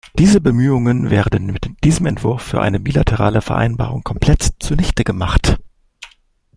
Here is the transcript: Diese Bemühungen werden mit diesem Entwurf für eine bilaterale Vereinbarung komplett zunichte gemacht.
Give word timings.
Diese 0.17 0.41
Bemühungen 0.41 1.11
werden 1.11 1.45
mit 1.45 1.69
diesem 1.83 2.07
Entwurf 2.07 2.41
für 2.41 2.59
eine 2.59 2.79
bilaterale 2.79 3.39
Vereinbarung 3.43 4.01
komplett 4.03 4.55
zunichte 4.57 5.03
gemacht. 5.03 5.59